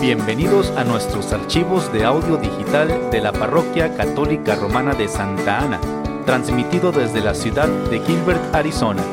Bienvenidos 0.00 0.70
a 0.78 0.84
nuestros 0.84 1.30
archivos 1.30 1.92
de 1.92 2.04
audio 2.06 2.38
digital 2.38 3.10
de 3.10 3.20
la 3.20 3.32
Parroquia 3.32 3.94
Católica 3.98 4.54
Romana 4.54 4.94
de 4.94 5.08
Santa 5.08 5.58
Ana, 5.58 5.78
transmitido 6.24 6.90
desde 6.90 7.20
la 7.20 7.34
ciudad 7.34 7.68
de 7.68 8.00
Gilbert, 8.00 8.54
Arizona. 8.54 9.04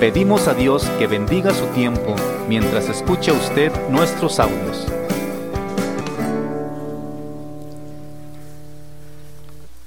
Pedimos 0.00 0.48
a 0.48 0.54
Dios 0.54 0.88
que 0.98 1.06
bendiga 1.06 1.54
su 1.54 1.66
tiempo 1.66 2.16
mientras 2.48 2.88
escucha 2.88 3.32
usted 3.32 3.70
nuestros 3.90 4.40
audios. 4.40 4.88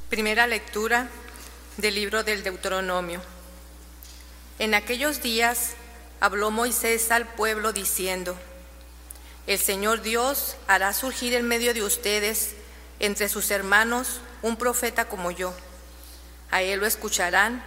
Primera 0.09 0.47
lectura 0.47 1.09
del 1.75 1.95
libro 1.95 2.23
del 2.23 2.41
Deuteronomio. 2.41 3.19
En 4.59 4.75
aquellos 4.75 5.21
días 5.21 5.75
habló 6.21 6.51
Moisés 6.51 7.11
al 7.11 7.27
pueblo 7.27 7.73
diciendo, 7.73 8.37
El 9.47 9.57
Señor 9.59 10.03
Dios 10.03 10.55
hará 10.67 10.93
surgir 10.93 11.33
en 11.33 11.47
medio 11.47 11.73
de 11.73 11.81
ustedes, 11.81 12.53
entre 12.99 13.27
sus 13.27 13.49
hermanos, 13.49 14.21
un 14.43 14.55
profeta 14.55 15.05
como 15.05 15.31
yo. 15.31 15.51
A 16.51 16.61
él 16.61 16.79
lo 16.79 16.85
escucharán. 16.85 17.63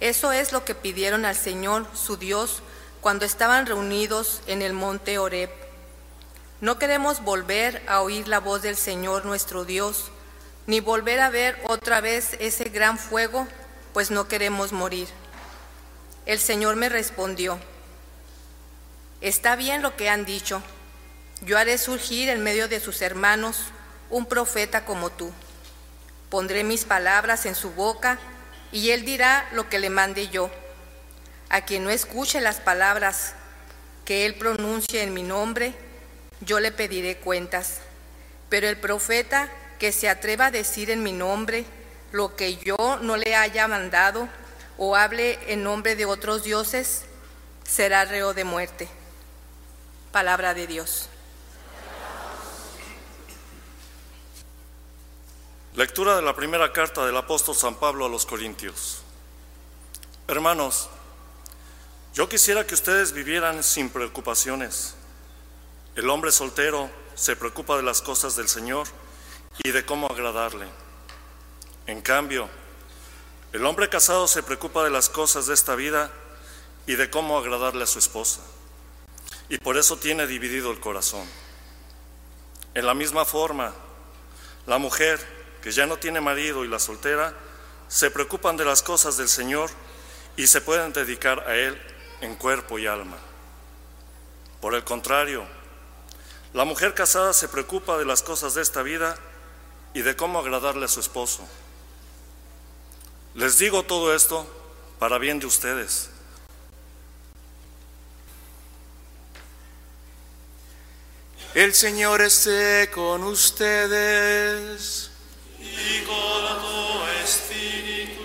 Eso 0.00 0.30
es 0.32 0.52
lo 0.52 0.64
que 0.64 0.74
pidieron 0.74 1.24
al 1.24 1.36
Señor, 1.36 1.86
su 1.94 2.18
Dios, 2.18 2.62
cuando 3.00 3.24
estaban 3.24 3.64
reunidos 3.64 4.42
en 4.46 4.60
el 4.60 4.74
monte 4.74 5.18
Horeb. 5.18 5.50
No 6.60 6.78
queremos 6.78 7.24
volver 7.24 7.82
a 7.88 8.02
oír 8.02 8.28
la 8.28 8.40
voz 8.40 8.60
del 8.60 8.76
Señor 8.76 9.24
nuestro 9.24 9.64
Dios, 9.64 10.10
ni 10.66 10.80
volver 10.80 11.20
a 11.20 11.30
ver 11.30 11.58
otra 11.66 12.02
vez 12.02 12.36
ese 12.40 12.64
gran 12.64 12.98
fuego, 12.98 13.48
pues 13.94 14.10
no 14.10 14.28
queremos 14.28 14.72
morir. 14.72 15.08
El 16.26 16.38
Señor 16.38 16.76
me 16.76 16.90
respondió, 16.90 17.58
está 19.20 19.56
bien 19.56 19.82
lo 19.82 19.96
que 19.96 20.08
han 20.08 20.24
dicho, 20.24 20.62
yo 21.42 21.56
haré 21.56 21.78
surgir 21.78 22.28
en 22.28 22.42
medio 22.42 22.68
de 22.68 22.80
sus 22.80 23.00
hermanos 23.00 23.64
un 24.10 24.26
profeta 24.26 24.84
como 24.84 25.10
tú. 25.10 25.32
Pondré 26.28 26.64
mis 26.64 26.84
palabras 26.84 27.46
en 27.46 27.54
su 27.54 27.70
boca 27.70 28.18
y 28.72 28.90
él 28.90 29.04
dirá 29.04 29.48
lo 29.52 29.68
que 29.68 29.78
le 29.78 29.90
mande 29.90 30.28
yo. 30.28 30.50
A 31.48 31.62
quien 31.62 31.82
no 31.82 31.90
escuche 31.90 32.40
las 32.40 32.60
palabras 32.60 33.34
que 34.04 34.26
él 34.26 34.34
pronuncie 34.34 35.02
en 35.02 35.14
mi 35.14 35.22
nombre, 35.22 35.74
yo 36.40 36.60
le 36.60 36.72
pediré 36.72 37.16
cuentas. 37.16 37.80
Pero 38.48 38.68
el 38.68 38.76
profeta 38.76 39.50
que 39.78 39.92
se 39.92 40.08
atreva 40.08 40.46
a 40.46 40.50
decir 40.50 40.90
en 40.90 41.02
mi 41.02 41.12
nombre 41.12 41.64
lo 42.12 42.36
que 42.36 42.56
yo 42.56 42.98
no 43.00 43.16
le 43.16 43.34
haya 43.34 43.66
mandado, 43.66 44.28
o 44.76 44.96
hable 44.96 45.38
en 45.52 45.62
nombre 45.62 45.96
de 45.96 46.06
otros 46.06 46.42
dioses, 46.42 47.02
será 47.64 48.04
reo 48.04 48.34
de 48.34 48.44
muerte. 48.44 48.88
Palabra 50.12 50.54
de 50.54 50.66
Dios. 50.66 51.08
Lectura 55.76 56.16
de 56.16 56.22
la 56.22 56.34
primera 56.34 56.72
carta 56.72 57.06
del 57.06 57.16
apóstol 57.16 57.54
San 57.54 57.76
Pablo 57.76 58.06
a 58.06 58.08
los 58.08 58.26
Corintios. 58.26 59.02
Hermanos, 60.26 60.88
yo 62.12 62.28
quisiera 62.28 62.66
que 62.66 62.74
ustedes 62.74 63.12
vivieran 63.12 63.62
sin 63.62 63.88
preocupaciones. 63.88 64.96
El 65.94 66.10
hombre 66.10 66.32
soltero 66.32 66.90
se 67.14 67.36
preocupa 67.36 67.76
de 67.76 67.84
las 67.84 68.02
cosas 68.02 68.34
del 68.34 68.48
Señor 68.48 68.88
y 69.62 69.70
de 69.70 69.86
cómo 69.86 70.08
agradarle. 70.08 70.66
En 71.86 72.02
cambio, 72.02 72.48
el 73.52 73.64
hombre 73.64 73.88
casado 73.88 74.26
se 74.26 74.42
preocupa 74.42 74.82
de 74.82 74.90
las 74.90 75.08
cosas 75.08 75.46
de 75.46 75.54
esta 75.54 75.76
vida 75.76 76.10
y 76.88 76.96
de 76.96 77.10
cómo 77.10 77.38
agradarle 77.38 77.84
a 77.84 77.86
su 77.86 78.00
esposa. 78.00 78.40
Y 79.50 79.58
por 79.58 79.76
eso 79.76 79.96
tiene 79.96 80.26
dividido 80.26 80.70
el 80.70 80.80
corazón. 80.80 81.26
En 82.72 82.86
la 82.86 82.94
misma 82.94 83.24
forma, 83.24 83.74
la 84.66 84.78
mujer 84.78 85.20
que 85.60 85.72
ya 85.72 85.86
no 85.86 85.98
tiene 85.98 86.20
marido 86.20 86.64
y 86.64 86.68
la 86.68 86.78
soltera 86.78 87.34
se 87.88 88.12
preocupan 88.12 88.56
de 88.56 88.64
las 88.64 88.82
cosas 88.82 89.16
del 89.16 89.28
Señor 89.28 89.68
y 90.36 90.46
se 90.46 90.60
pueden 90.60 90.92
dedicar 90.92 91.40
a 91.48 91.56
Él 91.56 91.76
en 92.20 92.36
cuerpo 92.36 92.78
y 92.78 92.86
alma. 92.86 93.18
Por 94.60 94.76
el 94.76 94.84
contrario, 94.84 95.44
la 96.52 96.64
mujer 96.64 96.94
casada 96.94 97.32
se 97.32 97.48
preocupa 97.48 97.98
de 97.98 98.04
las 98.04 98.22
cosas 98.22 98.54
de 98.54 98.62
esta 98.62 98.82
vida 98.82 99.16
y 99.94 100.02
de 100.02 100.14
cómo 100.14 100.38
agradarle 100.38 100.84
a 100.84 100.88
su 100.88 101.00
esposo. 101.00 101.42
Les 103.34 103.58
digo 103.58 103.82
todo 103.82 104.14
esto 104.14 104.46
para 105.00 105.18
bien 105.18 105.40
de 105.40 105.46
ustedes. 105.46 106.10
El 111.52 111.74
Señor 111.74 112.22
esté 112.22 112.90
con 112.92 113.24
ustedes. 113.24 115.10
Y 115.58 116.04
con 116.04 116.60
tu 116.60 117.04
espíritu. 117.24 118.22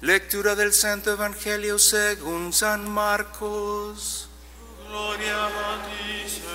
Lectura 0.00 0.54
del 0.54 0.72
Santo 0.72 1.10
Evangelio 1.10 1.76
según 1.80 2.52
San 2.52 2.88
Marcos. 2.88 4.28
Gloria 4.86 5.46
a 5.46 5.86
ti, 5.86 6.30
Señor. 6.30 6.50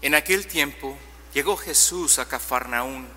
En 0.00 0.14
aquel 0.14 0.46
tiempo 0.46 0.96
llegó 1.32 1.56
Jesús 1.56 2.20
a 2.20 2.28
Cafarnaún 2.28 3.08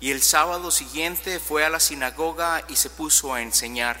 y 0.00 0.12
el 0.12 0.22
sábado 0.22 0.70
siguiente 0.70 1.38
fue 1.38 1.66
a 1.66 1.68
la 1.68 1.78
sinagoga 1.78 2.64
y 2.68 2.76
se 2.76 2.88
puso 2.88 3.34
a 3.34 3.42
enseñar. 3.42 4.00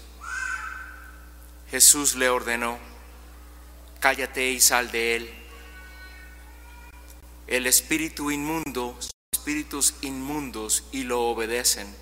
Jesús 1.71 2.15
le 2.15 2.27
ordenó, 2.27 2.77
cállate 4.01 4.51
y 4.51 4.59
sal 4.59 4.91
de 4.91 5.15
él. 5.15 5.33
El 7.47 7.65
espíritu 7.65 8.29
inmundo, 8.29 8.99
espíritus 9.31 9.93
inmundos 10.01 10.83
y 10.91 11.03
lo 11.03 11.21
obedecen. 11.21 11.95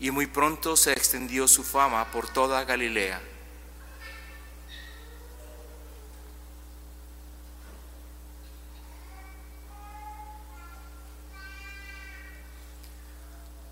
Y 0.00 0.10
muy 0.10 0.26
pronto 0.26 0.76
se 0.76 0.90
extendió 0.90 1.46
su 1.46 1.62
fama 1.62 2.10
por 2.10 2.28
toda 2.28 2.64
Galilea. 2.64 3.22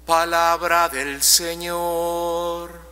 Palabra 0.06 0.88
del 0.88 1.20
Señor. 1.20 2.91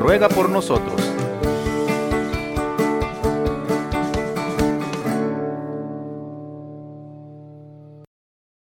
ruega 0.00 0.30
por 0.30 0.48
nosotros. 0.48 1.19